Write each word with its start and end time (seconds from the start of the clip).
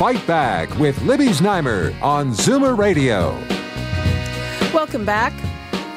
Fight 0.00 0.26
Back 0.26 0.78
with 0.78 0.98
Libby 1.02 1.26
Znaimer 1.26 1.94
on 2.00 2.30
Zoomer 2.30 2.74
Radio. 2.74 3.38
Welcome 4.72 5.04
back. 5.04 5.34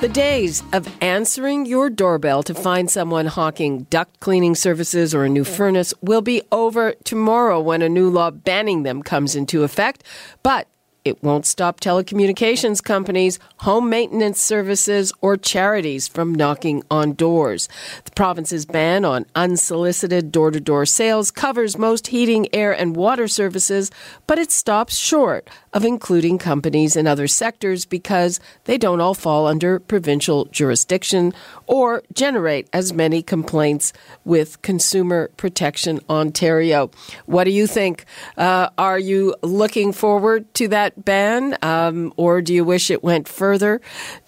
The 0.01 0.09
days 0.09 0.61
of 0.73 0.93
answering 1.01 1.65
your 1.65 1.89
doorbell 1.89 2.43
to 2.43 2.53
find 2.53 2.91
someone 2.91 3.27
hawking 3.27 3.83
duct 3.83 4.19
cleaning 4.19 4.55
services 4.55 5.15
or 5.15 5.23
a 5.23 5.29
new 5.29 5.45
furnace 5.45 5.93
will 6.01 6.19
be 6.19 6.41
over 6.51 6.95
tomorrow 7.05 7.61
when 7.61 7.81
a 7.81 7.87
new 7.87 8.09
law 8.09 8.29
banning 8.29 8.83
them 8.83 9.03
comes 9.03 9.37
into 9.37 9.63
effect. 9.63 10.03
But 10.43 10.67
it 11.05 11.21
won't 11.21 11.45
stop 11.45 11.81
telecommunications 11.81 12.81
companies, 12.81 13.37
home 13.57 13.89
maintenance 13.89 14.39
services, 14.39 15.11
or 15.19 15.35
charities 15.35 16.07
from 16.07 16.33
knocking 16.33 16.81
on 16.89 17.11
doors. 17.13 17.67
The 18.05 18.11
province's 18.11 18.65
ban 18.65 19.03
on 19.03 19.25
unsolicited 19.35 20.31
door 20.31 20.51
to 20.51 20.61
door 20.61 20.85
sales 20.85 21.29
covers 21.29 21.77
most 21.77 22.07
heating, 22.07 22.47
air, 22.53 22.71
and 22.71 22.95
water 22.95 23.27
services, 23.27 23.91
but 24.27 24.39
it 24.39 24.49
stops 24.49 24.95
short 24.95 25.49
of 25.73 25.83
including 25.83 26.37
companies 26.37 26.95
in 26.95 27.05
other 27.05 27.27
sectors 27.27 27.85
because 27.85 28.39
they 28.63 28.77
don't 28.77 29.01
all 29.01 29.13
fall 29.13 29.45
under 29.45 29.79
provincial 29.79 30.45
jurisdiction 30.45 31.33
or 31.67 32.01
generate 32.13 32.69
as 32.71 32.93
many 32.93 33.21
complaints 33.21 33.91
with 34.23 34.61
Consumer 34.61 35.29
Protection 35.35 35.99
Ontario. 36.09 36.91
What 37.25 37.43
do 37.43 37.51
you 37.51 37.67
think? 37.67 38.05
Uh, 38.37 38.69
are 38.77 38.99
you 38.99 39.35
looking 39.41 39.91
forward 39.91 40.51
to 40.53 40.67
that 40.69 40.92
ban, 40.97 41.57
um, 41.61 42.13
or 42.17 42.41
do 42.41 42.53
you 42.53 42.63
wish 42.63 42.91
it 42.91 43.03
went 43.03 43.27
further? 43.27 43.81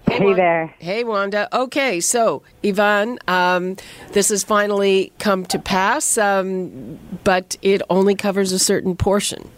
Hey, 0.10 0.20
hey 0.20 0.34
there. 0.34 0.76
Hey, 0.80 1.04
Wanda. 1.04 1.50
Okay, 1.56 2.00
so, 2.00 2.42
Yvan, 2.64 3.20
um, 3.28 3.76
this 4.14 4.30
has 4.30 4.44
finally 4.44 5.12
come 5.20 5.46
to 5.48 5.60
pass, 5.60 6.18
um, 6.18 6.98
but 7.24 7.58
it 7.62 7.82
only 7.90 8.16
covers 8.16 8.52
a 8.52 8.60
certain 8.60 8.96
portion. 8.96 9.50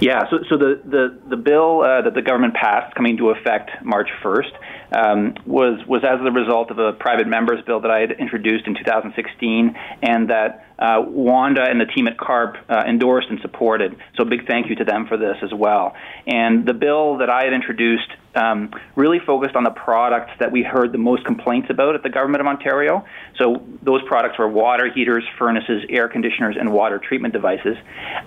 Yeah, 0.00 0.30
so, 0.30 0.38
so 0.48 0.56
the, 0.56 0.80
the, 0.84 1.18
the 1.28 1.36
bill 1.36 1.82
uh, 1.82 2.02
that 2.02 2.14
the 2.14 2.22
government 2.22 2.54
passed 2.54 2.94
coming 2.94 3.12
into 3.12 3.30
effect 3.30 3.70
March 3.84 4.08
1st 4.22 4.52
um, 4.92 5.34
was, 5.44 5.84
was 5.86 6.02
as 6.04 6.18
a 6.26 6.30
result 6.30 6.70
of 6.70 6.78
a 6.78 6.92
private 6.94 7.26
member's 7.26 7.62
bill 7.66 7.80
that 7.80 7.90
I 7.90 8.00
had 8.00 8.12
introduced 8.12 8.66
in 8.66 8.74
2016 8.74 9.76
and 10.02 10.30
that 10.30 10.66
uh, 10.78 11.02
Wanda 11.06 11.62
and 11.62 11.78
the 11.78 11.84
team 11.84 12.08
at 12.08 12.16
CARP 12.16 12.56
uh, 12.70 12.84
endorsed 12.88 13.28
and 13.28 13.40
supported. 13.40 13.96
So, 14.16 14.22
a 14.22 14.26
big 14.26 14.46
thank 14.46 14.70
you 14.70 14.76
to 14.76 14.84
them 14.84 15.06
for 15.06 15.18
this 15.18 15.36
as 15.42 15.52
well. 15.52 15.94
And 16.26 16.64
the 16.64 16.72
bill 16.72 17.18
that 17.18 17.28
I 17.28 17.44
had 17.44 17.52
introduced 17.52 18.08
um, 18.34 18.70
really 18.96 19.18
focused 19.26 19.56
on 19.56 19.64
the 19.64 19.70
products 19.70 20.32
that 20.40 20.52
we 20.52 20.62
heard 20.62 20.92
the 20.92 20.98
most 20.98 21.24
complaints 21.24 21.68
about 21.70 21.94
at 21.94 22.02
the 22.02 22.08
Government 22.08 22.40
of 22.40 22.46
Ontario. 22.46 23.04
So, 23.38 23.66
those 23.82 24.02
products 24.06 24.38
were 24.38 24.48
water 24.48 24.90
heaters, 24.92 25.24
furnaces, 25.38 25.84
air 25.88 26.08
conditioners, 26.08 26.56
and 26.58 26.72
water 26.72 26.98
treatment 26.98 27.32
devices. 27.32 27.76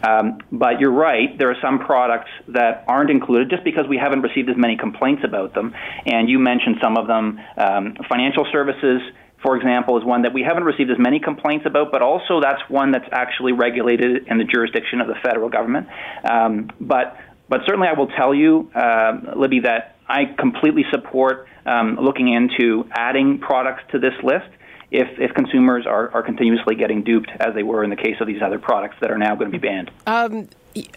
Um, 0.08 0.40
but 0.52 0.80
you're 0.80 0.92
right, 0.92 1.38
there 1.38 1.50
are 1.50 1.58
some 1.62 1.80
products 1.80 2.30
that 2.50 2.84
aren't 2.88 3.10
included 3.10 3.50
just 3.50 3.64
because 3.64 3.88
we 3.88 3.98
haven't 3.98 4.22
received 4.22 4.50
as 4.50 4.58
many 4.58 4.78
complaints 4.78 5.24
about 5.24 5.54
them. 5.54 5.74
And 6.06 6.30
you 6.30 6.40
mentioned 6.40 6.78
some 6.82 6.98
of 6.98 7.08
them 7.08 7.40
um, 7.58 7.98
financial 8.10 8.46
services 8.52 9.02
for 9.44 9.58
example, 9.58 9.98
is 9.98 10.06
one 10.06 10.22
that 10.22 10.34
we 10.34 10.42
haven't 10.42 10.64
received 10.64 10.90
as 10.90 10.98
many 10.98 11.20
complaints 11.20 11.66
about, 11.66 11.92
but 11.92 12.02
also 12.02 12.40
that's 12.40 12.62
one 12.70 12.92
that's 12.92 13.08
actually 13.12 13.52
regulated 13.52 14.26
in 14.28 14.38
the 14.38 14.46
jurisdiction 14.46 15.02
of 15.02 15.08
the 15.08 15.16
federal 15.22 15.50
government. 15.50 15.88
Um, 16.24 16.72
but 16.80 17.18
but 17.54 17.62
certainly, 17.68 17.88
I 17.88 17.94
will 17.94 18.08
tell 18.08 18.34
you, 18.34 18.72
uh, 18.74 19.36
Libby, 19.36 19.60
that 19.60 19.98
I 20.10 20.26
completely 20.40 20.86
support 20.90 21.48
um, 21.68 22.00
looking 22.02 22.34
into 22.34 22.90
adding 22.92 23.38
products 23.38 23.84
to 23.92 24.00
this 24.00 24.16
list 24.24 24.50
if, 24.90 25.08
if 25.20 25.36
consumers 25.36 25.86
are, 25.86 26.10
are 26.16 26.24
continuously 26.24 26.74
getting 26.74 27.04
duped, 27.04 27.30
as 27.40 27.54
they 27.54 27.62
were 27.62 27.84
in 27.84 27.92
the 27.92 27.96
case 27.96 28.16
of 28.20 28.26
these 28.26 28.42
other 28.42 28.58
products 28.58 28.96
that 29.02 29.12
are 29.12 29.20
now 29.20 29.36
going 29.36 29.52
to 29.52 29.56
be 29.56 29.62
banned. 29.62 29.92
Um, 30.08 30.50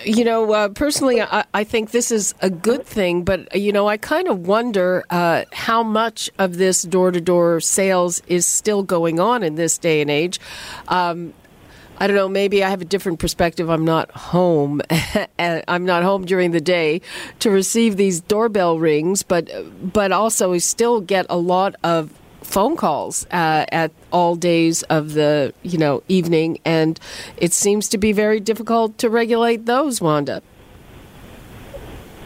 you 0.03 0.25
know, 0.25 0.51
uh, 0.51 0.71
personally, 0.71 1.21
I, 1.21 1.45
I, 1.53 1.65
think 1.65 1.91
this 1.91 2.11
is 2.11 2.35
a 2.41 2.49
good 2.49 2.87
thing, 2.87 3.23
but, 3.23 3.55
you 3.55 3.71
know, 3.71 3.87
I 3.87 3.99
kind 3.99 4.27
of 4.27 4.47
wonder 4.47 5.05
uh, 5.11 5.45
how 5.53 5.83
much 5.83 6.31
of 6.39 6.57
this 6.57 6.81
door 6.81 7.11
to 7.11 7.21
door 7.21 7.61
sales 7.61 8.23
is 8.29 8.47
still 8.47 8.83
going 8.83 9.21
on 9.21 9.43
in 9.43 9.57
this 9.57 9.77
day 9.77 10.01
and 10.01 10.11
age. 10.11 10.41
Um, 10.89 11.35
I 11.99 12.07
don't 12.07 12.17
know, 12.17 12.29
maybe 12.29 12.63
I 12.63 12.69
have 12.69 12.83
a 12.83 12.85
different 12.85 13.19
perspective. 13.19 13.71
I'm 13.71 13.85
not 13.85 14.11
home. 14.11 14.83
I'm 15.39 15.85
not 15.87 16.03
home 16.03 16.27
during 16.27 16.51
the 16.51 16.61
day 16.61 17.01
to 17.39 17.51
receive 17.51 17.97
these 17.97 18.21
doorbell 18.21 18.79
rings, 18.79 19.23
but 19.23 19.49
but 19.93 20.13
also 20.13 20.51
we 20.51 20.59
still 20.59 21.01
get 21.01 21.27
a 21.31 21.39
lot 21.39 21.75
of 21.83 22.13
phone 22.43 22.77
calls 22.77 23.27
uh, 23.27 23.65
at 23.73 23.91
all 24.13 24.37
days 24.37 24.83
of 24.85 25.15
the 25.15 25.55
you 25.63 25.79
know 25.79 26.03
evening, 26.09 26.59
and 26.65 27.01
it 27.39 27.53
seems 27.53 27.89
to 27.89 27.99
be 27.99 28.13
very 28.13 28.41
difficult 28.41 28.99
to 28.99 29.09
regulate 29.09 29.65
those. 29.65 30.01
Wanda, 30.01 30.43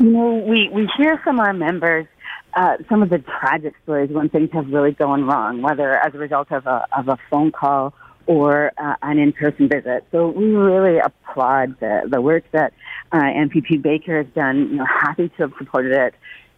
you 0.01 0.07
know, 0.07 0.35
we 0.49 0.69
we 0.73 0.89
hear 0.97 1.17
from 1.19 1.39
our 1.39 1.53
members 1.53 2.07
uh, 2.55 2.77
some 2.89 3.03
of 3.03 3.11
the 3.11 3.19
tragic 3.19 3.75
stories 3.85 4.11
when 4.11 4.29
things 4.29 4.51
have 4.53 4.69
really 4.73 4.93
gone 4.93 5.25
wrong, 5.27 5.63
whether 5.63 5.97
as 6.05 6.15
a 6.15 6.19
result 6.19 6.51
of 6.51 6.67
a 6.67 6.87
of 6.97 7.09
a 7.09 7.17
phone 7.31 7.53
call 7.53 7.95
or 8.27 8.73
uh, 8.79 8.95
an 9.03 9.19
in-person 9.19 9.69
visit. 9.69 10.05
So 10.13 10.29
we 10.29 10.47
really 10.55 10.99
applaud 10.99 11.79
the, 11.81 12.03
the 12.09 12.21
work 12.21 12.45
that 12.53 12.73
uh, 13.13 13.19
MPP 13.19 13.83
Baker 13.83 14.23
has 14.23 14.33
done. 14.35 14.69
You 14.71 14.77
know, 14.77 14.87
happy 14.87 15.29
to 15.29 15.37
have 15.39 15.53
supported 15.59 15.93
it. 15.93 16.15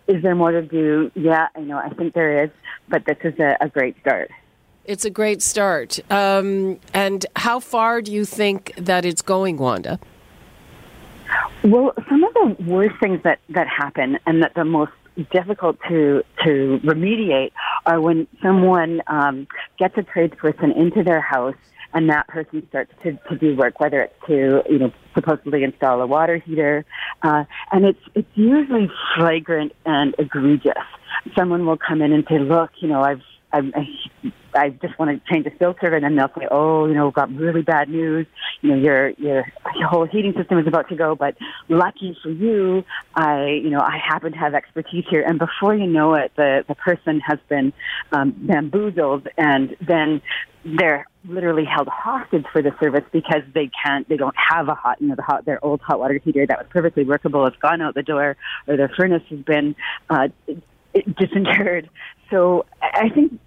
Is 0.08 0.22
there 0.22 0.34
more 0.34 0.50
to 0.50 0.62
do? 0.62 1.10
Yeah, 1.14 1.48
I 1.54 1.60
know. 1.60 1.78
I 1.78 1.90
think 1.90 2.14
there 2.14 2.44
is, 2.44 2.50
but 2.88 3.04
this 3.06 3.18
is 3.22 3.38
a, 3.38 3.56
a 3.60 3.68
great 3.68 3.98
start. 4.00 4.30
It's 4.84 5.04
a 5.04 5.10
great 5.10 5.42
start. 5.42 6.00
Um, 6.10 6.80
and 6.92 7.24
how 7.36 7.60
far 7.60 8.02
do 8.02 8.12
you 8.12 8.24
think 8.24 8.72
that 8.76 9.04
it's 9.04 9.22
going, 9.22 9.56
Wanda? 9.56 10.00
Well, 11.62 11.94
some 12.08 12.24
of 12.24 12.34
the 12.34 12.56
worst 12.66 12.96
things 13.00 13.22
that, 13.22 13.38
that 13.50 13.68
happen 13.68 14.18
and 14.26 14.42
that 14.42 14.54
the 14.54 14.64
most 14.64 14.90
difficult 15.30 15.78
to 15.88 16.22
to 16.44 16.80
remediate 16.82 17.52
are 17.87 18.00
when 18.00 18.26
someone 18.43 19.03
um, 19.06 19.47
gets 19.78 19.97
a 19.97 20.03
tradesperson 20.03 20.76
into 20.76 21.03
their 21.03 21.20
house 21.20 21.56
and 21.94 22.09
that 22.09 22.26
person 22.28 22.66
starts 22.69 22.93
to, 23.03 23.19
to 23.28 23.37
do 23.37 23.54
work, 23.54 23.78
whether 23.78 24.00
it's 24.03 24.15
to, 24.26 24.62
you 24.69 24.78
know, 24.78 24.93
supposedly 25.15 25.62
install 25.62 26.00
a 26.00 26.06
water 26.06 26.38
heater. 26.38 26.84
Uh, 27.22 27.44
and 27.71 27.84
it's, 27.84 28.00
it's 28.15 28.31
usually 28.34 28.91
flagrant 29.16 29.72
and 29.84 30.15
egregious. 30.19 30.72
Someone 31.37 31.66
will 31.66 31.76
come 31.76 32.00
in 32.00 32.12
and 32.12 32.25
say, 32.28 32.38
look, 32.38 32.71
you 32.81 32.88
know, 32.88 33.03
I've, 33.03 33.21
I've, 33.53 33.72
I 34.54 34.71
just 34.71 34.99
want 34.99 35.10
to 35.10 35.33
change 35.33 35.45
the 35.45 35.51
filter, 35.51 35.95
and 35.95 36.04
then 36.04 36.16
they'll 36.16 36.33
say, 36.39 36.47
"Oh, 36.51 36.87
you 36.87 36.95
know, 36.95 37.07
we've 37.07 37.15
got 37.15 37.34
really 37.34 37.63
bad 37.63 37.89
news. 37.89 38.27
You 38.60 38.71
know, 38.71 38.77
your 38.77 39.10
your 39.10 39.45
your 39.77 39.89
whole 39.89 40.07
heating 40.07 40.34
system 40.34 40.59
is 40.59 40.66
about 40.66 40.89
to 40.89 40.97
go, 40.97 41.15
but 41.15 41.37
lucky 41.69 42.16
for 42.22 42.31
you, 42.31 42.84
I, 43.15 43.60
you 43.63 43.71
know, 43.71 43.81
I 43.81 43.99
happen 43.99 44.33
to 44.33 44.39
have 44.39 44.54
expertise 44.54 45.04
here." 45.09 45.22
And 45.22 45.39
before 45.39 45.75
you 45.75 45.87
know 45.87 46.15
it, 46.15 46.33
the 46.37 46.65
the 46.69 46.75
person 46.75 47.21
has 47.21 47.39
been 47.49 47.72
um, 48.13 48.34
bamboozled, 48.37 49.28
and 49.37 49.77
then 49.81 50.22
they're 50.65 51.07
literally 51.25 51.65
held 51.65 51.89
hostage 51.89 52.45
for 52.53 52.63
the 52.63 52.72
service 52.81 53.04
because 53.13 53.43
they 53.54 53.71
can't, 53.84 54.09
they 54.09 54.16
don't 54.16 54.34
have 54.37 54.69
a 54.69 54.75
hot, 54.75 55.01
you 55.01 55.09
know, 55.09 55.15
the 55.15 55.22
hot, 55.22 55.45
their 55.45 55.65
old 55.65 55.81
hot 55.81 55.99
water 55.99 56.21
heater 56.25 56.47
that 56.47 56.59
was 56.59 56.66
perfectly 56.71 57.04
workable 57.04 57.45
has 57.45 57.54
gone 57.60 57.81
out 57.81 57.95
the 57.95 58.03
door, 58.03 58.37
or 58.66 58.77
their 58.77 58.89
furnace 58.89 59.22
has 59.28 59.41
been 59.41 59.75
uh, 60.10 60.28
disinterred. 61.18 61.89
So 62.30 62.66
I 62.80 63.09
think 63.09 63.41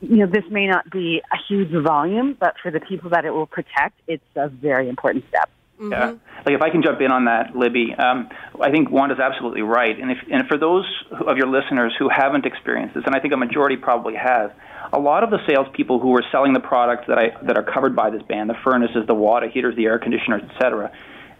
you 0.00 0.16
know, 0.16 0.26
this 0.26 0.44
may 0.50 0.66
not 0.66 0.90
be 0.90 1.20
a 1.32 1.36
huge 1.48 1.70
volume, 1.70 2.36
but 2.38 2.54
for 2.62 2.70
the 2.70 2.80
people 2.80 3.10
that 3.10 3.24
it 3.24 3.30
will 3.30 3.46
protect, 3.46 4.00
it's 4.06 4.24
a 4.34 4.48
very 4.48 4.88
important 4.88 5.24
step. 5.28 5.50
Mm-hmm. 5.78 5.92
Yeah, 5.92 6.14
like 6.44 6.54
if 6.54 6.60
I 6.60 6.68
can 6.70 6.82
jump 6.82 7.00
in 7.00 7.10
on 7.10 7.24
that, 7.24 7.56
Libby, 7.56 7.94
um, 7.94 8.28
I 8.60 8.70
think 8.70 8.90
Wanda's 8.90 9.18
absolutely 9.18 9.62
right. 9.62 9.98
And 9.98 10.10
if 10.10 10.18
and 10.30 10.46
for 10.46 10.58
those 10.58 10.84
of 11.26 11.38
your 11.38 11.46
listeners 11.46 11.94
who 11.98 12.10
haven't 12.10 12.44
experienced 12.44 12.94
this, 12.94 13.04
and 13.06 13.14
I 13.14 13.20
think 13.20 13.32
a 13.32 13.36
majority 13.38 13.76
probably 13.76 14.14
have, 14.14 14.52
a 14.92 14.98
lot 14.98 15.24
of 15.24 15.30
the 15.30 15.38
salespeople 15.48 15.98
who 15.98 16.14
are 16.16 16.24
selling 16.30 16.52
the 16.52 16.60
products 16.60 17.04
that 17.08 17.18
I 17.18 17.32
that 17.46 17.56
are 17.56 17.62
covered 17.62 17.96
by 17.96 18.10
this 18.10 18.22
ban, 18.28 18.46
the 18.46 18.56
furnaces, 18.62 19.06
the 19.06 19.14
water 19.14 19.48
heaters, 19.48 19.74
the 19.74 19.86
air 19.86 19.98
conditioners, 19.98 20.42
etc 20.50 20.92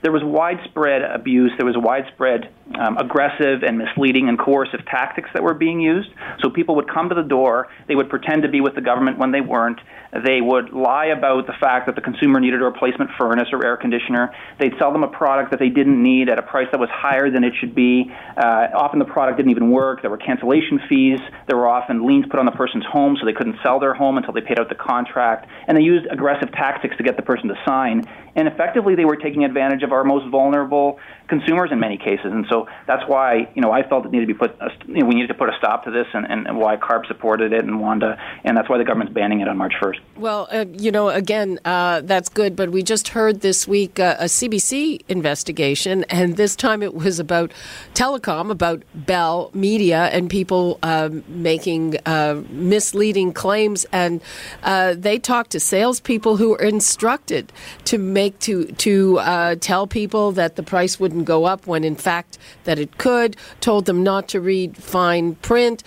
there 0.03 0.13
was 0.13 0.23
widespread 0.25 1.03
abuse, 1.03 1.53
there 1.59 1.67
was 1.67 1.77
widespread 1.77 2.53
um, 2.79 2.97
aggressive 2.99 3.63
and 3.67 3.79
misleading 3.79 4.29
and 4.29 4.39
coercive 4.39 4.81
tactics 4.87 5.29
that 5.35 5.43
were 5.43 5.55
being 5.55 5.81
used. 5.81 6.09
So 6.41 6.51
people 6.51 6.77
would 6.77 6.89
come 6.89 7.09
to 7.09 7.15
the 7.15 7.23
door, 7.23 7.69
they 7.89 7.95
would 7.95 8.09
pretend 8.09 8.43
to 8.43 8.49
be 8.49 8.61
with 8.61 8.75
the 8.75 8.81
government 8.81 9.19
when 9.19 9.33
they 9.33 9.41
weren't, 9.41 9.81
they 10.25 10.41
would 10.41 10.73
lie 10.73 11.07
about 11.07 11.47
the 11.47 11.53
fact 11.61 11.87
that 11.87 11.95
the 11.95 12.01
consumer 12.01 12.41
needed 12.41 12.61
a 12.61 12.65
replacement 12.65 13.11
furnace 13.19 13.49
or 13.53 13.65
air 13.65 13.77
conditioner. 13.77 14.35
They'd 14.59 14.73
sell 14.79 14.93
them 14.93 15.05
a 15.05 15.09
product 15.09 15.51
that 15.51 15.61
they 15.61 15.69
didn't 15.69 16.03
need 16.03 16.29
at 16.29 16.39
a 16.39 16.43
price 16.43 16.67
that 16.73 16.81
was 16.81 16.89
higher 16.91 17.31
than 17.31 17.45
it 17.45 17.53
should 17.61 17.75
be. 17.75 18.11
Uh, 18.37 18.69
often 18.75 18.99
the 18.99 19.05
product 19.05 19.37
didn't 19.37 19.51
even 19.51 19.71
work. 19.71 20.03
There 20.03 20.11
were 20.11 20.19
cancellation 20.19 20.81
fees. 20.89 21.21
There 21.47 21.57
were 21.57 21.69
often 21.69 22.07
liens 22.07 22.27
put 22.29 22.41
on 22.41 22.47
the 22.47 22.53
person's 22.53 22.85
home 22.87 23.17
so 23.21 23.27
they 23.27 23.33
couldn't 23.33 23.57
sell 23.63 23.79
their 23.79 23.95
home 23.95 24.17
until 24.17 24.33
they 24.33 24.41
paid 24.41 24.59
out 24.59 24.69
the 24.69 24.75
contract. 24.75 25.47
And 25.69 25.77
they 25.77 25.83
used 25.83 26.07
aggressive 26.11 26.51
tactics 26.53 26.97
to 26.97 27.03
get 27.03 27.17
the 27.17 27.23
person 27.23 27.49
to 27.49 27.55
sign. 27.67 28.03
And 28.35 28.49
effectively, 28.49 28.95
they 28.95 29.05
were 29.05 29.17
taking 29.17 29.45
advantage 29.45 29.83
of 29.83 29.90
our 29.93 30.05
most 30.05 30.29
vulnerable 30.31 30.99
consumers 31.31 31.71
in 31.73 31.81
many 31.81 31.97
cases. 31.97 32.27
And 32.27 32.45
so 32.51 32.67
that's 32.87 33.09
why 33.09 33.49
you 33.55 33.63
know 33.63 33.73
I 33.73 33.89
felt 33.89 34.05
it 34.05 34.13
needed 34.13 34.27
to 34.27 34.35
be 34.35 34.39
put. 34.39 34.59
You 34.87 34.95
know, 34.95 35.07
we 35.07 35.15
needed 35.15 35.29
to 35.29 35.35
put 35.35 35.49
a 35.49 35.57
stop 35.57 35.85
to 35.85 35.91
this, 35.91 36.07
and, 36.13 36.27
and 36.27 36.59
why 36.59 36.77
CARP 36.77 37.07
supported 37.07 37.53
it 37.55 37.65
and 37.65 37.81
Wanda, 37.81 38.21
and 38.45 38.57
that's 38.57 38.69
why 38.69 38.77
the 38.77 38.85
government's 38.85 39.15
banning 39.15 39.41
it 39.41 39.49
on 39.49 39.57
March 39.57 39.75
1st. 39.81 40.01
Well, 40.17 40.49
uh, 40.51 40.67
you 40.73 40.91
know, 40.91 41.09
again, 41.09 41.59
uh, 41.65 42.03
that's 42.03 42.29
good, 42.29 42.57
but 42.57 42.71
we 42.71 42.83
just 42.83 43.09
heard 43.09 43.41
this 43.41 43.67
week 43.67 43.99
uh, 43.99 44.17
a 44.19 44.25
CBC 44.25 45.03
investigation, 45.09 46.05
and 46.11 46.37
this 46.37 46.57
time 46.57 46.83
it 46.83 46.95
was 46.95 47.19
about 47.19 47.53
telecom, 47.95 48.51
about 48.51 48.83
Bell 48.95 49.51
Media, 49.55 50.07
and 50.13 50.29
people 50.29 50.79
um, 50.83 51.23
making 51.29 51.97
uh, 52.05 52.43
misleading 52.51 53.33
claims, 53.33 53.87
and 53.93 54.21
uh, 54.65 54.95
they 54.99 55.19
talked 55.19 55.51
to 55.51 55.61
salespeople 55.61 56.37
who 56.37 56.51
were 56.51 56.63
instructed 56.63 57.53
to 57.85 57.99
make 57.99 58.39
to 58.41 58.67
to 58.73 59.19
uh, 59.21 59.55
tell 59.81 59.87
people 59.87 60.33
that 60.33 60.57
the 60.57 60.63
price 60.63 61.01
wouldn't 61.01 61.25
go 61.25 61.47
up 61.47 61.67
when 61.67 61.85
in 61.85 61.97
fact 61.97 62.37
that 62.65 62.79
it 62.79 62.99
could, 62.99 63.35
told 63.61 63.87
them 63.87 64.03
not 64.03 64.29
to 64.29 64.39
read 64.39 64.77
fine 64.77 65.35
print, 65.37 65.83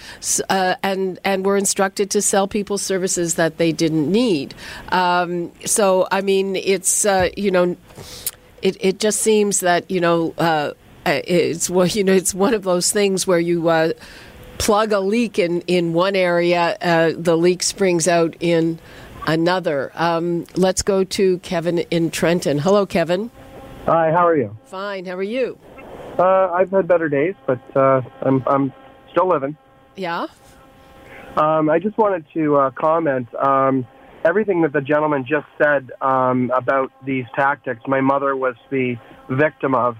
uh, 0.50 0.74
and, 0.81 1.19
and 1.24 1.45
were 1.45 1.57
instructed 1.57 2.10
to 2.10 2.19
sell 2.19 2.48
people 2.48 2.80
services 2.80 3.36
that 3.36 3.57
they 3.57 3.72
didn't 3.72 4.12
need. 4.12 4.56
Um, 4.90 5.51
so, 5.63 6.07
I 6.12 6.22
mean, 6.22 6.56
it's, 6.56 7.06
uh, 7.06 7.30
you 7.38 7.51
know, 7.51 7.78
it, 8.63 8.78
it 8.80 9.00
just 9.00 9.22
seems 9.22 9.60
that, 9.60 9.92
you 9.92 10.01
know, 10.01 10.34
uh, 10.39 10.72
it's 11.06 11.69
well, 11.69 11.86
you 11.86 12.04
know, 12.04 12.13
it's 12.13 12.34
one 12.34 12.56
of 12.56 12.63
those 12.63 12.92
things 12.92 13.28
where 13.28 13.39
you 13.39 13.69
uh, 13.69 13.94
plug 14.57 14.92
a 14.92 15.01
leak 15.01 15.38
in 15.38 15.62
in 15.68 15.94
one 15.94 16.16
area, 16.16 16.78
uh, 16.81 17.12
the 17.16 17.36
leak 17.36 17.62
springs 17.62 18.07
out 18.07 18.36
in 18.39 18.80
another. 19.28 19.92
Um, 19.94 20.46
let's 20.56 20.81
go 20.81 21.04
to 21.04 21.38
Kevin 21.39 21.80
in 21.92 22.10
Trenton. 22.10 22.57
Hello, 22.57 22.86
Kevin. 22.86 23.30
Hi, 23.85 24.12
how 24.12 24.25
are 24.25 24.38
you? 24.38 24.56
Fine. 24.65 25.06
How 25.06 25.15
are 25.15 25.24
you? 25.24 25.57
Uh, 26.18 26.51
I've 26.51 26.71
had 26.71 26.88
better 26.88 27.09
days, 27.09 27.35
but 27.45 27.59
uh, 27.75 28.01
I'm 28.21 28.41
I'm 28.47 28.74
still 29.12 29.27
living. 29.27 29.57
Yeah. 29.95 30.27
Um, 31.35 31.69
I 31.69 31.80
just 31.80 31.97
wanted 31.97 32.25
to 32.33 32.56
uh, 32.56 32.71
comment. 32.71 33.27
Um, 33.35 33.85
everything 34.24 34.62
that 34.62 34.71
the 34.71 34.80
gentleman 34.80 35.25
just 35.27 35.47
said 35.57 35.91
um, 36.01 36.51
about 36.56 36.94
these 37.06 37.25
tactics, 37.35 37.81
my 37.85 38.00
mother 38.00 38.38
was 38.38 38.56
the 38.69 38.95
victim 39.30 39.75
of 39.75 39.97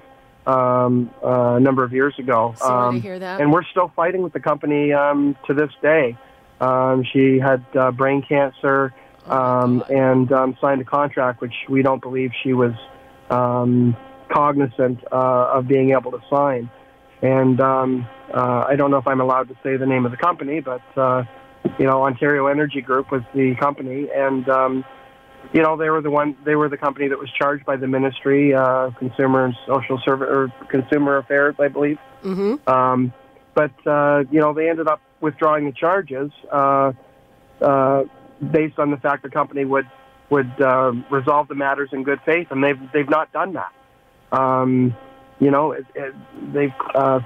um, 0.48 1.10
uh, 1.22 1.56
a 1.56 1.60
number 1.60 1.84
of 1.84 1.92
years 1.92 2.18
ago. 2.20 2.56
Sorry 2.58 2.88
um, 2.88 2.96
to 2.96 3.02
hear 3.02 3.20
that. 3.20 3.42
And 3.42 3.52
we're 3.52 3.66
still 3.66 3.92
fighting 3.96 4.22
with 4.22 4.32
the 4.32 4.40
company 4.40 4.94
um, 4.94 5.36
to 5.48 5.54
this 5.54 5.72
day. 5.82 6.18
Um, 6.62 7.04
she 7.12 7.38
had 7.40 7.66
uh, 7.76 7.92
brain 7.92 8.22
cancer 8.22 8.94
Oh, 9.26 9.38
um, 9.38 9.84
and 9.90 10.32
um, 10.34 10.58
signed 10.60 10.82
a 10.82 10.84
contract, 10.84 11.42
which 11.42 11.54
we 11.70 11.82
don't 11.82 12.02
believe 12.02 12.32
she 12.44 12.54
was 12.54 12.74
um, 13.34 13.96
cognizant 14.32 15.00
uh, 15.12 15.52
of 15.54 15.68
being 15.68 15.92
able 15.92 16.12
to 16.12 16.22
sign. 16.30 16.70
And 17.22 17.60
um, 17.62 18.08
uh, 18.34 18.66
I 18.68 18.76
don't 18.76 18.92
know 18.92 18.98
if 18.98 19.08
I'm 19.08 19.22
allowed 19.22 19.48
to 19.50 19.56
say 19.64 19.78
the 19.78 19.86
name 19.86 20.06
of 20.06 20.12
the 20.12 20.18
company, 20.18 20.60
but 20.60 20.82
uh, 20.98 21.24
you 21.80 21.86
know, 21.86 22.04
Ontario 22.04 22.48
Energy 22.48 22.82
Group 22.82 23.12
was 23.12 23.22
the 23.34 23.56
company, 23.56 24.08
and 24.14 24.48
um, 24.50 24.86
you 25.54 25.62
know, 25.62 25.78
they 25.78 25.90
were 25.90 26.02
the 26.02 26.12
one. 26.12 26.36
They 26.46 26.56
were 26.56 26.70
the 26.70 26.78
company 26.78 27.08
that 27.08 27.18
was 27.18 27.30
charged 27.32 27.66
by 27.66 27.78
the 27.78 27.88
Ministry, 27.88 28.54
uh, 28.54 28.92
Consumer 28.92 29.46
and 29.46 29.56
Social 29.68 30.00
Service 30.06 30.28
or 30.30 30.54
Consumer 30.70 31.18
Affairs, 31.18 31.56
I 31.60 31.70
believe. 31.70 31.98
Mm-hmm. 32.24 32.70
Um, 32.70 33.14
but 33.54 33.72
uh, 33.88 34.24
you 34.32 34.40
know, 34.42 34.54
they 34.54 34.70
ended 34.70 34.88
up 34.88 35.02
withdrawing 35.22 35.66
the 35.66 35.72
charges 35.72 36.32
uh, 36.52 36.92
uh, 37.62 38.04
based 38.52 38.80
on 38.80 38.92
the 38.92 38.98
fact 38.98 39.24
the 39.24 39.30
company 39.30 39.64
would 39.64 39.90
would 40.30 40.62
uh, 40.62 40.94
resolve 41.10 41.48
the 41.48 41.56
matters 41.56 41.90
in 41.92 42.04
good 42.04 42.20
faith, 42.26 42.48
and 42.52 42.64
they've 42.64 42.80
they've 42.92 43.10
not 43.10 43.32
done 43.32 43.54
that. 43.54 43.72
Um, 44.32 44.96
you 45.40 45.52
know, 45.52 45.72
it, 45.72 45.86
it, 45.96 46.14
they've 46.54 46.74
uh, 46.96 47.20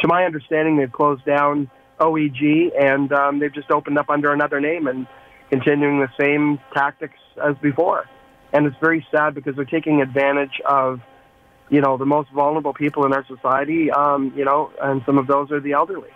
to 0.00 0.08
my 0.08 0.24
understanding, 0.24 0.76
they've 0.76 0.92
closed 0.92 1.24
down 1.24 1.70
OEG, 2.00 2.72
and 2.78 3.12
um, 3.12 3.38
they've 3.38 3.52
just 3.52 3.70
opened 3.70 3.98
up 3.98 4.10
under 4.10 4.32
another 4.32 4.60
name 4.60 4.86
and 4.86 5.06
continuing 5.50 6.00
the 6.00 6.10
same 6.18 6.58
tactics 6.72 7.18
as 7.42 7.56
before. 7.58 8.08
And 8.52 8.66
it's 8.66 8.76
very 8.80 9.06
sad 9.10 9.34
because 9.34 9.56
they're 9.56 9.64
taking 9.64 10.00
advantage 10.00 10.60
of 10.64 11.00
you 11.70 11.80
know 11.80 11.96
the 11.96 12.06
most 12.06 12.30
vulnerable 12.30 12.72
people 12.72 13.04
in 13.04 13.12
our 13.12 13.26
society. 13.26 13.90
Um, 13.90 14.32
you 14.36 14.44
know, 14.44 14.70
and 14.80 15.02
some 15.04 15.18
of 15.18 15.26
those 15.26 15.50
are 15.50 15.60
the 15.60 15.72
elderly. 15.72 16.10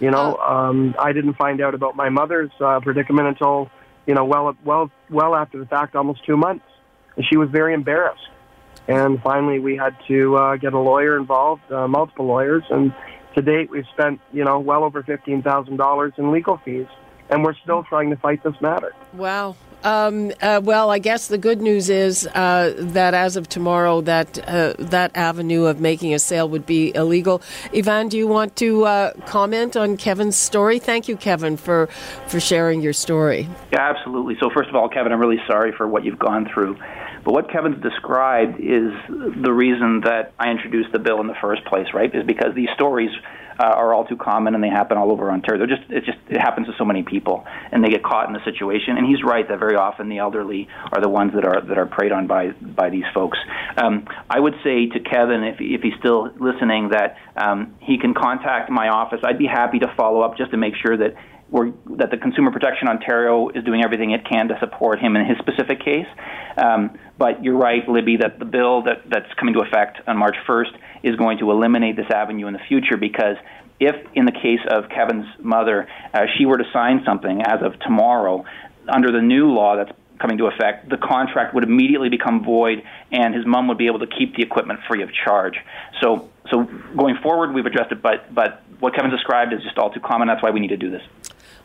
You 0.00 0.10
know, 0.10 0.36
um, 0.38 0.94
I 0.98 1.12
didn't 1.12 1.34
find 1.34 1.60
out 1.60 1.74
about 1.74 1.94
my 1.94 2.08
mother's 2.08 2.50
uh, 2.60 2.80
predicament 2.80 3.28
until 3.28 3.70
you 4.06 4.14
know 4.14 4.24
well 4.24 4.56
well 4.64 4.90
well 5.10 5.34
after 5.34 5.58
the 5.58 5.66
fact, 5.66 5.94
almost 5.96 6.24
two 6.24 6.36
months, 6.36 6.64
and 7.16 7.24
she 7.28 7.36
was 7.36 7.48
very 7.50 7.74
embarrassed. 7.74 8.28
And 8.86 9.22
finally, 9.22 9.60
we 9.60 9.76
had 9.76 9.96
to 10.08 10.36
uh, 10.36 10.56
get 10.56 10.74
a 10.74 10.78
lawyer 10.78 11.16
involved, 11.16 11.62
uh, 11.72 11.88
multiple 11.88 12.26
lawyers, 12.26 12.64
and 12.70 12.94
to 13.34 13.42
date, 13.42 13.70
we've 13.70 13.86
spent 13.92 14.20
you 14.32 14.44
know 14.44 14.58
well 14.58 14.84
over 14.84 15.02
fifteen 15.02 15.42
thousand 15.42 15.76
dollars 15.76 16.12
in 16.18 16.30
legal 16.30 16.60
fees, 16.64 16.86
and 17.34 17.44
we're 17.44 17.54
still 17.54 17.82
trying 17.82 18.10
to 18.10 18.16
fight 18.16 18.42
this 18.44 18.54
matter. 18.60 18.94
Wow. 19.12 19.56
Um, 19.82 20.32
uh, 20.40 20.62
well, 20.64 20.88
I 20.88 20.98
guess 20.98 21.26
the 21.26 21.36
good 21.36 21.60
news 21.60 21.90
is 21.90 22.26
uh, 22.28 22.72
that 22.78 23.12
as 23.12 23.36
of 23.36 23.48
tomorrow, 23.50 24.00
that 24.02 24.38
uh, 24.48 24.74
that 24.78 25.10
avenue 25.14 25.64
of 25.64 25.78
making 25.78 26.14
a 26.14 26.18
sale 26.18 26.48
would 26.48 26.64
be 26.64 26.94
illegal. 26.94 27.42
Yvan, 27.74 28.08
do 28.08 28.16
you 28.16 28.26
want 28.26 28.56
to 28.56 28.84
uh, 28.84 29.12
comment 29.26 29.76
on 29.76 29.98
Kevin's 29.98 30.36
story? 30.36 30.78
Thank 30.78 31.06
you, 31.06 31.16
Kevin, 31.16 31.58
for 31.58 31.88
for 32.28 32.40
sharing 32.40 32.80
your 32.80 32.94
story. 32.94 33.46
Yeah, 33.72 33.90
absolutely. 33.90 34.36
So 34.40 34.48
first 34.48 34.70
of 34.70 34.76
all, 34.76 34.88
Kevin, 34.88 35.12
I'm 35.12 35.20
really 35.20 35.42
sorry 35.46 35.72
for 35.76 35.86
what 35.86 36.02
you've 36.04 36.18
gone 36.18 36.48
through. 36.54 36.78
But 37.24 37.32
what 37.32 37.50
Kevin's 37.50 37.82
described 37.82 38.60
is 38.60 38.92
the 39.08 39.52
reason 39.52 40.02
that 40.02 40.32
I 40.38 40.50
introduced 40.50 40.92
the 40.92 40.98
bill 40.98 41.20
in 41.20 41.26
the 41.26 41.36
first 41.40 41.64
place, 41.64 41.88
right? 41.92 42.14
Is 42.14 42.24
because 42.24 42.54
these 42.54 42.70
stories 42.74 43.10
uh, 43.58 43.64
are 43.64 43.94
all 43.94 44.04
too 44.04 44.16
common 44.16 44.54
and 44.54 44.62
they 44.62 44.68
happen 44.68 44.96
all 44.96 45.10
over 45.10 45.30
Ontario. 45.30 45.58
They're 45.58 45.76
just 45.76 45.90
it 45.90 46.04
just 46.04 46.18
it 46.28 46.38
happens 46.38 46.66
to 46.66 46.74
so 46.78 46.84
many 46.84 47.02
people, 47.02 47.44
and 47.72 47.82
they 47.82 47.88
get 47.88 48.02
caught 48.02 48.26
in 48.26 48.32
the 48.32 48.44
situation. 48.44 48.96
And 48.96 49.06
he's 49.06 49.22
right 49.22 49.46
that 49.48 49.58
very 49.58 49.76
often 49.76 50.08
the 50.08 50.18
elderly 50.18 50.68
are 50.92 51.00
the 51.00 51.08
ones 51.08 51.32
that 51.34 51.44
are 51.44 51.60
that 51.60 51.78
are 51.78 51.86
preyed 51.86 52.12
on 52.12 52.26
by 52.26 52.50
by 52.50 52.90
these 52.90 53.04
folks. 53.12 53.38
Um, 53.76 54.06
I 54.28 54.40
would 54.40 54.54
say 54.64 54.86
to 54.88 55.00
Kevin, 55.00 55.44
if 55.44 55.56
if 55.60 55.82
he's 55.82 55.94
still 55.98 56.30
listening, 56.38 56.90
that 56.90 57.16
um, 57.36 57.74
he 57.80 57.98
can 57.98 58.14
contact 58.14 58.70
my 58.70 58.88
office. 58.88 59.20
I'd 59.22 59.38
be 59.38 59.46
happy 59.46 59.78
to 59.80 59.92
follow 59.96 60.22
up 60.22 60.36
just 60.36 60.50
to 60.52 60.56
make 60.56 60.74
sure 60.76 60.96
that 60.96 61.14
we're, 61.50 61.70
that 61.98 62.10
the 62.10 62.16
Consumer 62.16 62.50
Protection 62.50 62.88
Ontario 62.88 63.48
is 63.50 63.62
doing 63.64 63.82
everything 63.84 64.10
it 64.10 64.26
can 64.28 64.48
to 64.48 64.58
support 64.58 64.98
him 64.98 65.14
in 65.14 65.24
his 65.24 65.38
specific 65.38 65.78
case. 65.84 66.06
Um, 66.56 66.98
but 67.18 67.44
you're 67.44 67.56
right, 67.56 67.88
Libby, 67.88 68.16
that 68.18 68.38
the 68.38 68.44
bill 68.44 68.82
that, 68.82 69.02
that's 69.08 69.32
coming 69.34 69.54
to 69.54 69.60
effect 69.60 70.00
on 70.06 70.16
March 70.16 70.36
1st 70.46 70.76
is 71.02 71.16
going 71.16 71.38
to 71.38 71.50
eliminate 71.50 71.96
this 71.96 72.10
avenue 72.10 72.46
in 72.46 72.52
the 72.52 72.60
future 72.68 72.96
because 72.96 73.36
if, 73.80 73.94
in 74.14 74.24
the 74.24 74.32
case 74.32 74.60
of 74.68 74.88
Kevin's 74.88 75.26
mother, 75.38 75.88
uh, 76.12 76.26
she 76.36 76.46
were 76.46 76.58
to 76.58 76.64
sign 76.72 77.02
something 77.04 77.42
as 77.42 77.62
of 77.62 77.78
tomorrow, 77.80 78.44
under 78.88 79.10
the 79.10 79.20
new 79.20 79.52
law 79.52 79.76
that's 79.76 79.92
coming 80.18 80.38
to 80.38 80.46
effect, 80.46 80.88
the 80.88 80.96
contract 80.96 81.54
would 81.54 81.64
immediately 81.64 82.08
become 82.08 82.44
void, 82.44 82.82
and 83.10 83.34
his 83.34 83.44
mom 83.46 83.68
would 83.68 83.78
be 83.78 83.86
able 83.86 83.98
to 83.98 84.06
keep 84.06 84.36
the 84.36 84.42
equipment 84.42 84.80
free 84.88 85.02
of 85.02 85.10
charge. 85.12 85.56
So, 86.00 86.30
so 86.50 86.64
going 86.96 87.16
forward, 87.22 87.52
we've 87.52 87.66
addressed 87.66 87.92
it, 87.92 88.00
but 88.00 88.32
but 88.32 88.62
what 88.80 88.94
Kevin 88.94 89.10
described 89.10 89.52
is 89.52 89.62
just 89.62 89.78
all 89.78 89.90
too 89.90 90.00
common. 90.00 90.28
That's 90.28 90.42
why 90.42 90.50
we 90.50 90.60
need 90.60 90.68
to 90.68 90.76
do 90.76 90.90
this. 90.90 91.02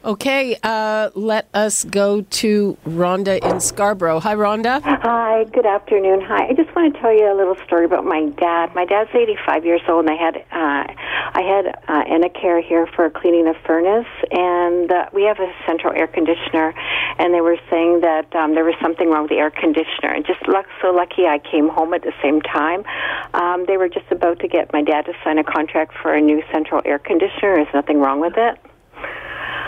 Okay, 0.03 0.55
uh, 0.63 1.09
let 1.13 1.49
us 1.53 1.83
go 1.83 2.21
to 2.21 2.77
Rhonda 2.87 3.43
in 3.43 3.59
Scarborough. 3.59 4.21
Hi, 4.21 4.33
Rhonda. 4.33 4.81
Hi, 4.81 5.43
good 5.51 5.65
afternoon. 5.65 6.21
Hi, 6.21 6.47
I 6.47 6.53
just 6.53 6.73
want 6.73 6.93
to 6.93 7.01
tell 7.01 7.11
you 7.11 7.29
a 7.29 7.35
little 7.35 7.57
story 7.65 7.83
about 7.83 8.05
my 8.05 8.29
dad. 8.39 8.73
My 8.73 8.85
dad's 8.85 9.09
85 9.13 9.65
years 9.65 9.81
old, 9.89 10.07
and 10.07 10.09
I 10.09 10.15
had 10.15 10.37
uh, 10.37 10.87
I 11.35 11.41
had 11.41 11.67
uh, 11.89 12.05
Enercare 12.05 12.63
here 12.63 12.87
for 12.95 13.09
cleaning 13.09 13.47
a 13.47 13.53
furnace, 13.67 14.07
and 14.31 14.89
uh, 14.89 15.09
we 15.11 15.23
have 15.23 15.39
a 15.39 15.51
central 15.67 15.93
air 15.93 16.07
conditioner. 16.07 16.73
and 17.19 17.33
they 17.33 17.41
were 17.41 17.57
saying 17.69 17.99
that 17.99 18.33
um, 18.35 18.55
there 18.55 18.63
was 18.63 18.75
something 18.81 19.09
wrong 19.09 19.23
with 19.23 19.31
the 19.31 19.37
air 19.37 19.51
conditioner. 19.51 20.15
And 20.15 20.25
just 20.25 20.47
luck, 20.47 20.65
so 20.81 20.91
lucky 20.91 21.27
I 21.27 21.39
came 21.39 21.67
home 21.67 21.93
at 21.93 22.03
the 22.03 22.13
same 22.23 22.39
time. 22.41 22.85
Um, 23.33 23.65
they 23.67 23.75
were 23.75 23.89
just 23.89 24.09
about 24.11 24.39
to 24.39 24.47
get 24.47 24.71
my 24.71 24.81
dad 24.81 25.05
to 25.07 25.13
sign 25.25 25.37
a 25.39 25.43
contract 25.43 25.93
for 26.01 26.13
a 26.13 26.21
new 26.21 26.41
central 26.53 26.81
air 26.85 26.99
conditioner. 26.99 27.55
There's 27.59 27.73
nothing 27.73 27.99
wrong 27.99 28.21
with 28.21 28.37
it. 28.37 28.57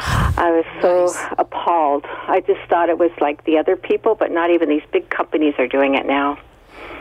I 0.04 0.52
was 0.52 0.66
so 0.82 1.06
Nice. 1.06 1.36
appalled. 1.38 2.06
I 2.06 2.42
just 2.42 2.62
thought 2.70 2.90
it 2.90 2.98
was 2.98 3.12
like 3.20 3.44
the 3.46 3.58
other 3.58 3.76
people, 3.76 4.16
but 4.16 4.32
not 4.32 4.50
even 4.50 4.70
these 4.70 4.82
big 4.92 5.10
companies 5.10 5.54
are 5.60 5.68
doing 5.68 5.96
it 5.96 6.06
now. 6.06 6.38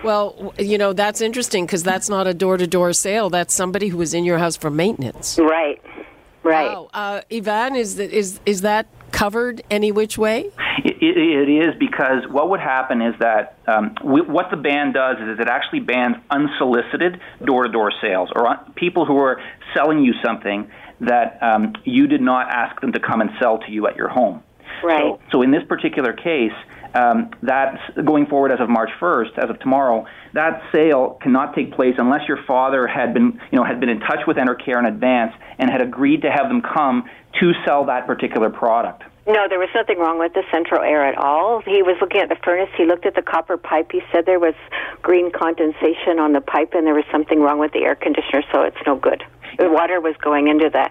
Well, 0.03 0.55
you 0.59 0.79
know, 0.79 0.93
that's 0.93 1.21
interesting 1.21 1.67
because 1.67 1.83
that's 1.83 2.09
not 2.09 2.27
a 2.27 2.35
door 2.35 2.57
to 2.57 2.67
door 2.67 2.93
sale. 2.93 3.31
That's 3.31 3.55
somebody 3.55 3.89
who 3.89 3.99
was 3.99 4.15
in 4.15 4.25
your 4.25 4.39
house 4.39 4.57
for 4.57 4.71
maintenance. 4.71 5.39
Right, 5.39 5.81
right. 6.43 6.73
Wow. 6.73 6.91
Uh, 6.93 7.21
Yvan, 7.31 7.77
is, 7.77 7.97
th- 7.97 8.11
is, 8.11 8.41
is 8.47 8.63
that 8.63 8.87
covered 9.13 9.63
any 9.71 9.93
which 9.93 10.17
way? 10.17 10.51
It, 10.85 10.97
it, 11.03 11.49
it 11.49 11.69
is 11.69 11.75
because 11.79 12.27
what 12.31 12.49
would 12.51 12.61
happen 12.61 13.03
is 13.03 13.15
that 13.21 13.59
um, 13.67 13.95
we, 14.05 14.23
what 14.23 14.51
the 14.51 14.57
ban 14.57 14.93
does 14.93 15.17
is 15.19 15.39
it 15.39 15.49
actually 15.49 15.81
bans 15.81 16.17
unsolicited 16.31 17.21
door-to-door 17.45 17.93
sales 18.01 18.31
or 18.35 18.47
un- 18.47 18.73
people 18.77 19.05
who 19.05 19.17
are 19.19 19.41
selling 19.75 20.03
you 20.03 20.15
something 20.25 20.71
that 21.01 21.39
um, 21.43 21.75
you 21.85 22.07
did 22.07 22.21
not 22.21 22.49
ask 22.51 22.81
them 22.81 22.93
to 22.93 23.01
come 23.01 23.21
and 23.21 23.31
sell 23.41 23.59
to 23.59 23.71
you 23.71 23.87
at 23.87 23.97
your 23.97 24.09
home. 24.09 24.43
Right. 24.83 25.01
So, 25.01 25.21
so 25.33 25.43
in 25.43 25.51
this 25.51 25.63
particular 25.69 26.13
case, 26.13 26.53
um, 26.95 27.31
that's 27.43 27.79
going 28.05 28.27
forward 28.27 28.53
as 28.53 28.61
of 28.61 28.69
March 28.69 28.91
1st, 29.01 29.39
as 29.39 29.51
of 29.51 29.59
tomorrow. 29.61 30.07
That 30.33 30.63
sale 30.73 31.19
cannot 31.23 31.55
take 31.55 31.73
place 31.73 31.95
unless 31.99 32.27
your 32.27 32.43
father 32.47 32.87
had 32.87 33.15
been, 33.15 33.41
you 33.51 33.59
know, 33.59 33.65
had 33.65 33.81
been 33.81 33.89
in 33.89 34.01
touch 34.01 34.27
with 34.27 34.37
Enercare 34.37 34.79
in 34.79 34.87
advance 34.87 35.33
and 35.59 35.71
had 35.71 35.81
agreed 35.83 36.23
to 36.23 36.31
have 36.31 36.49
them 36.49 36.63
come 36.63 37.09
to 37.41 37.53
sell 37.65 37.87
that 37.87 38.07
particular 38.07 38.51
product. 38.51 39.05
No, 39.31 39.47
there 39.49 39.61
was 39.61 39.69
nothing 39.77 39.99
wrong 39.99 40.19
with 40.19 40.35
the 40.35 40.43
central 40.51 40.83
air 40.83 41.07
at 41.07 41.17
all. 41.17 41.61
He 41.61 41.83
was 41.83 41.97
looking 42.01 42.21
at 42.21 42.29
the 42.29 42.37
furnace. 42.45 42.69
He 42.77 42.85
looked 42.85 43.07
at 43.07 43.15
the 43.15 43.23
copper 43.23 43.57
pipe. 43.57 43.93
He 43.93 44.01
said 44.11 44.27
there 44.27 44.41
was 44.41 44.55
green 45.03 45.31
condensation 45.31 46.19
on 46.19 46.33
the 46.33 46.41
pipe, 46.41 46.71
and 46.75 46.85
there 46.85 46.95
was 46.95 47.05
something 47.13 47.41
wrong 47.41 47.59
with 47.61 47.73
the 47.73 47.81
air 47.85 47.95
conditioner, 47.95 48.43
so 48.53 48.63
it's 48.63 48.77
no 48.87 48.97
good. 48.97 49.23
The 49.59 49.69
water 49.71 50.01
was 50.01 50.17
going 50.21 50.49
into 50.49 50.69
the, 50.71 50.91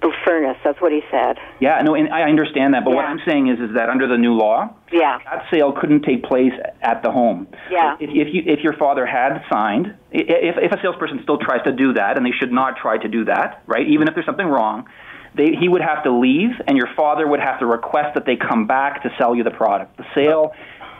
the 0.00 0.12
furnace. 0.24 0.56
That's 0.64 0.80
what 0.80 0.90
he 0.92 1.02
said. 1.10 1.38
Yeah, 1.60 1.80
no, 1.82 1.94
and 1.94 2.12
I 2.12 2.22
understand 2.22 2.74
that, 2.74 2.84
but 2.84 2.94
what 2.94 3.04
I'm 3.04 3.20
saying 3.26 3.46
is, 3.48 3.60
is 3.60 3.74
that 3.76 3.88
under 3.88 4.08
the 4.08 4.16
new 4.18 4.34
law, 4.34 4.74
Yeah. 4.90 5.18
that 5.24 5.46
sale 5.52 5.72
couldn't 5.72 6.02
take 6.02 6.24
place 6.24 6.52
at 6.80 7.02
the 7.04 7.10
home. 7.12 7.46
Yeah. 7.70 7.96
If, 8.00 8.10
if 8.10 8.34
you 8.34 8.42
if 8.46 8.60
your 8.60 8.72
father 8.74 9.04
had 9.06 9.42
signed, 9.52 9.86
i- 10.14 10.18
if 10.18 10.56
if 10.58 10.72
a 10.72 10.80
salesperson 10.80 11.20
still 11.22 11.38
tries 11.38 11.62
to 11.64 11.72
do 11.72 11.92
that, 11.94 12.16
and 12.16 12.24
they 12.26 12.30
should 12.32 12.52
not 12.52 12.76
try 12.76 12.98
to 12.98 13.08
do 13.08 13.24
that, 13.26 13.62
right? 13.66 13.86
Even 13.86 14.08
if 14.08 14.14
there's 14.14 14.26
something 14.26 14.46
wrong, 14.46 14.86
they, 15.34 15.52
he 15.58 15.68
would 15.68 15.80
have 15.80 16.02
to 16.04 16.12
leave, 16.12 16.50
and 16.66 16.76
your 16.76 16.88
father 16.94 17.26
would 17.26 17.40
have 17.40 17.58
to 17.60 17.66
request 17.66 18.14
that 18.14 18.26
they 18.26 18.36
come 18.36 18.66
back 18.66 19.02
to 19.02 19.10
sell 19.18 19.34
you 19.34 19.42
the 19.42 19.50
product. 19.50 19.96
The 19.96 20.04
sale, 20.14 20.52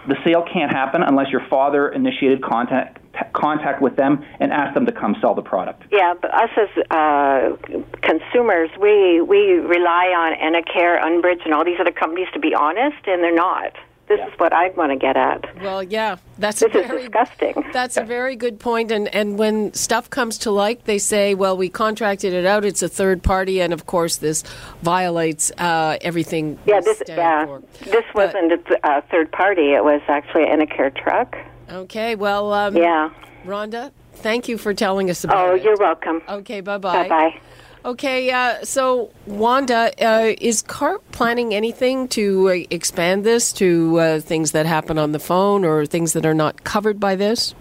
the 0.08 0.16
sale 0.24 0.44
can't 0.50 0.72
happen 0.72 1.02
unless 1.02 1.28
your 1.30 1.46
father 1.48 1.88
initiated 1.88 2.42
contact 2.42 2.98
contact 3.34 3.82
with 3.82 3.94
them 3.96 4.24
and 4.40 4.50
asked 4.50 4.74
them 4.74 4.86
to 4.86 4.92
come 4.92 5.14
sell 5.20 5.34
the 5.34 5.42
product. 5.42 5.82
Yeah, 5.92 6.14
but 6.20 6.32
us 6.32 6.48
as 6.56 6.68
uh, 6.90 7.56
consumers, 8.00 8.70
we 8.80 9.20
we 9.20 9.58
rely 9.58 10.06
on 10.16 10.32
Enercare, 10.40 10.98
Enbridge, 11.00 11.44
and 11.44 11.52
all 11.52 11.64
these 11.64 11.78
other 11.78 11.92
companies 11.92 12.28
to 12.32 12.40
be 12.40 12.54
honest, 12.54 13.06
and 13.06 13.22
they're 13.22 13.34
not. 13.34 13.72
This 14.08 14.20
is 14.20 14.38
what 14.38 14.52
I 14.52 14.68
want 14.70 14.90
to 14.92 14.96
get 14.98 15.16
at. 15.16 15.44
Well, 15.62 15.82
yeah, 15.82 16.16
that's 16.38 16.60
This 16.60 16.74
a 16.74 16.80
is 16.80 16.86
very 16.86 17.02
disgusting. 17.02 17.64
That's 17.72 17.96
a 17.96 18.04
very 18.04 18.36
good 18.36 18.58
point. 18.58 18.90
And 18.90 19.08
and 19.14 19.38
when 19.38 19.72
stuff 19.74 20.10
comes 20.10 20.36
to 20.38 20.50
light, 20.50 20.84
they 20.84 20.98
say, 20.98 21.34
well, 21.34 21.56
we 21.56 21.68
contracted 21.70 22.32
it 22.34 22.44
out. 22.44 22.64
It's 22.64 22.82
a 22.82 22.88
third 22.88 23.22
party, 23.22 23.60
and 23.62 23.72
of 23.72 23.86
course, 23.86 24.16
this 24.16 24.42
violates 24.82 25.50
uh, 25.56 25.96
everything. 26.02 26.58
Yeah, 26.66 26.80
this 26.80 27.02
yeah, 27.08 27.46
for. 27.46 27.62
this 27.84 28.04
But- 28.12 28.34
wasn't 28.34 28.52
a 28.52 28.58
th- 28.58 28.80
a 28.84 29.02
third 29.02 29.30
party. 29.32 29.72
It 29.72 29.84
was 29.84 30.02
actually 30.08 30.44
an 30.50 30.60
Enercare 30.60 30.94
truck. 30.94 31.36
Okay, 31.70 32.14
well, 32.16 32.52
um, 32.52 32.76
Yeah. 32.76 33.10
Rhonda, 33.46 33.92
thank 34.14 34.46
you 34.48 34.58
for 34.58 34.74
telling 34.74 35.08
us 35.10 35.24
about 35.24 35.48
Oh, 35.48 35.54
it. 35.54 35.62
you're 35.62 35.76
welcome. 35.78 36.20
Okay, 36.28 36.60
bye 36.60 36.78
bye. 36.78 37.04
Bye 37.04 37.08
bye. 37.08 37.40
Okay, 37.84 38.30
uh, 38.30 38.64
so 38.64 39.10
Wanda, 39.26 39.92
uh, 40.00 40.34
is 40.40 40.62
CARP 40.62 41.02
planning 41.10 41.52
anything 41.52 42.06
to 42.08 42.48
uh, 42.48 42.58
expand 42.70 43.24
this 43.24 43.52
to 43.54 43.98
uh, 43.98 44.20
things 44.20 44.52
that 44.52 44.66
happen 44.66 44.98
on 44.98 45.10
the 45.10 45.18
phone 45.18 45.64
or 45.64 45.84
things 45.84 46.12
that 46.12 46.24
are 46.24 46.34
not 46.34 46.62
covered 46.62 47.00
by 47.00 47.16
this? 47.16 47.56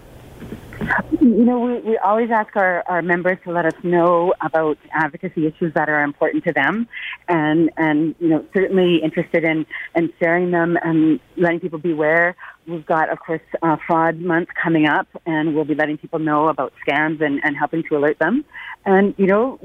You 1.20 1.44
know, 1.44 1.60
we, 1.60 1.80
we 1.80 1.98
always 1.98 2.30
ask 2.30 2.54
our, 2.56 2.82
our 2.88 3.02
members 3.02 3.38
to 3.44 3.52
let 3.52 3.64
us 3.66 3.74
know 3.82 4.34
about 4.40 4.78
advocacy 4.92 5.46
issues 5.46 5.72
that 5.74 5.88
are 5.88 6.02
important 6.02 6.44
to 6.44 6.52
them 6.52 6.88
and, 7.28 7.70
and 7.76 8.14
you 8.18 8.28
know, 8.28 8.44
certainly 8.54 8.96
interested 9.02 9.44
in, 9.44 9.66
in 9.94 10.12
sharing 10.18 10.50
them 10.50 10.76
and 10.82 11.20
letting 11.36 11.60
people 11.60 11.78
be 11.78 11.92
aware. 11.92 12.34
We've 12.66 12.86
got, 12.86 13.10
of 13.10 13.18
course, 13.18 13.40
uh, 13.62 13.76
fraud 13.86 14.18
month 14.20 14.48
coming 14.60 14.86
up 14.86 15.08
and 15.26 15.54
we'll 15.54 15.64
be 15.64 15.74
letting 15.74 15.98
people 15.98 16.18
know 16.18 16.48
about 16.48 16.72
scams 16.86 17.20
and, 17.20 17.40
and 17.44 17.56
helping 17.56 17.82
to 17.88 17.96
alert 17.96 18.18
them. 18.18 18.44
And, 18.84 19.14
you 19.18 19.26
know, 19.26 19.58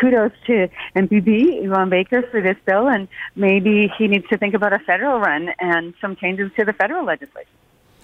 kudos 0.00 0.32
to 0.46 0.68
MPP, 0.96 1.64
Yvan 1.64 1.90
Baker, 1.90 2.22
for 2.30 2.40
this 2.40 2.56
bill 2.66 2.88
and 2.88 3.08
maybe 3.34 3.92
he 3.98 4.08
needs 4.08 4.28
to 4.28 4.38
think 4.38 4.54
about 4.54 4.72
a 4.72 4.78
federal 4.80 5.18
run 5.20 5.48
and 5.58 5.94
some 6.00 6.16
changes 6.16 6.50
to 6.58 6.64
the 6.64 6.72
federal 6.72 7.04
legislation. 7.04 7.48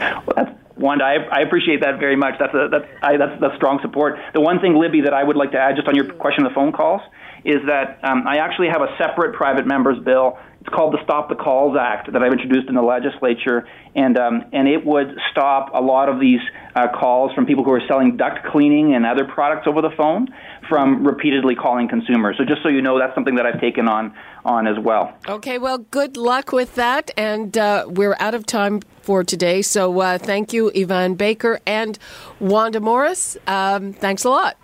Well, 0.00 0.22
that's 0.36 0.50
Wanda. 0.76 1.04
I, 1.04 1.14
I 1.30 1.40
appreciate 1.40 1.80
that 1.80 1.98
very 1.98 2.16
much. 2.16 2.38
That's 2.38 2.54
a 2.54 2.68
that's 2.70 2.86
I, 3.02 3.16
that's 3.16 3.40
that's 3.40 3.56
strong 3.56 3.80
support. 3.82 4.18
The 4.32 4.40
one 4.40 4.60
thing, 4.60 4.76
Libby, 4.76 5.00
that 5.02 5.12
I 5.12 5.24
would 5.24 5.36
like 5.36 5.50
to 5.52 5.58
add, 5.58 5.76
just 5.76 5.88
on 5.88 5.94
your 5.94 6.06
question 6.12 6.44
of 6.44 6.50
the 6.50 6.54
phone 6.54 6.72
calls, 6.72 7.02
is 7.44 7.56
that 7.66 8.00
um, 8.02 8.26
I 8.26 8.36
actually 8.38 8.68
have 8.68 8.82
a 8.82 8.96
separate 8.98 9.34
private 9.34 9.66
members 9.66 9.98
bill. 10.04 10.38
It's 10.60 10.68
called 10.74 10.92
the 10.92 11.02
Stop 11.04 11.28
the 11.28 11.36
Calls 11.36 11.76
Act 11.80 12.12
that 12.12 12.22
I've 12.22 12.32
introduced 12.32 12.68
in 12.68 12.74
the 12.74 12.82
legislature, 12.82 13.66
and 13.94 14.18
um, 14.18 14.44
and 14.52 14.66
it 14.66 14.84
would 14.84 15.16
stop 15.30 15.70
a 15.72 15.80
lot 15.80 16.08
of 16.08 16.20
these 16.20 16.40
uh, 16.74 16.88
calls 16.88 17.32
from 17.32 17.46
people 17.46 17.64
who 17.64 17.70
are 17.70 17.82
selling 17.86 18.16
duct 18.16 18.44
cleaning 18.46 18.94
and 18.94 19.06
other 19.06 19.24
products 19.24 19.66
over 19.66 19.80
the 19.80 19.92
phone 19.96 20.28
from 20.68 21.06
repeatedly 21.06 21.54
calling 21.54 21.88
consumers. 21.88 22.36
So 22.38 22.44
just 22.44 22.62
so 22.62 22.68
you 22.68 22.82
know, 22.82 22.98
that's 22.98 23.14
something 23.14 23.36
that 23.36 23.46
I've 23.46 23.60
taken 23.60 23.88
on 23.88 24.14
on 24.44 24.66
as 24.66 24.78
well. 24.78 25.16
Okay, 25.28 25.58
well, 25.58 25.78
good 25.78 26.16
luck 26.16 26.52
with 26.52 26.74
that. 26.74 27.10
And 27.16 27.56
uh, 27.56 27.86
we're 27.88 28.16
out 28.18 28.34
of 28.34 28.44
time 28.44 28.80
for 29.02 29.24
today. 29.24 29.62
So 29.62 30.00
uh, 30.00 30.18
thank 30.18 30.52
you, 30.52 30.70
Yvan 30.74 31.14
Baker 31.14 31.60
and 31.66 31.98
Wanda 32.40 32.80
Morris. 32.80 33.36
Um, 33.46 33.92
thanks 33.92 34.24
a 34.24 34.30
lot. 34.30 34.56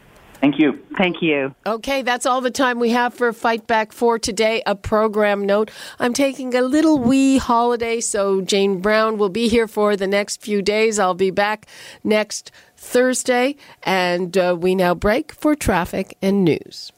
Thank 0.45 0.59
you. 0.59 0.79
Thank 0.99 1.23
you. 1.23 1.55
Okay, 1.67 2.03
that's 2.03 2.27
all 2.27 2.43
the 2.43 2.51
time 2.51 2.79
we 2.79 2.91
have 2.91 3.15
for 3.15 3.33
Fight 3.33 3.67
Back 3.67 3.93
for 3.93 4.19
today. 4.19 4.63
A 4.67 4.75
program 4.77 5.47
note 5.47 5.71
I'm 5.99 6.13
taking 6.13 6.55
a 6.55 6.61
little 6.61 6.99
wee 6.99 7.39
holiday, 7.39 7.99
so 8.03 8.43
Jane 8.43 8.83
Brown 8.83 9.17
will 9.17 9.31
be 9.31 9.49
here 9.49 9.67
for 9.67 9.97
the 9.97 10.07
next 10.07 10.43
few 10.43 10.61
days. 10.61 10.99
I'll 10.99 11.15
be 11.15 11.31
back 11.31 11.67
next 12.05 12.51
Thursday, 12.77 13.57
and 13.85 14.37
uh, 14.37 14.55
we 14.61 14.75
now 14.75 14.95
break 14.95 15.33
for 15.33 15.55
traffic 15.55 16.15
and 16.21 16.45
news. 16.45 16.93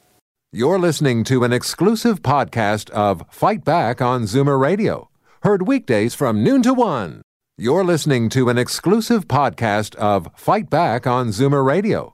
You're 0.51 0.77
listening 0.77 1.23
to 1.25 1.45
an 1.45 1.53
exclusive 1.53 2.21
podcast 2.21 2.89
of 2.89 3.23
Fight 3.29 3.63
Back 3.63 4.01
on 4.01 4.23
Zoomer 4.23 4.59
Radio, 4.59 5.09
heard 5.43 5.65
weekdays 5.65 6.13
from 6.13 6.43
noon 6.43 6.63
to 6.63 6.73
one. 6.73 7.21
You're 7.57 7.85
listening 7.85 8.27
to 8.31 8.49
an 8.49 8.57
exclusive 8.57 9.29
podcast 9.29 9.95
of 9.95 10.27
Fight 10.35 10.69
Back 10.69 11.07
on 11.07 11.29
Zoomer 11.29 11.65
Radio, 11.65 12.13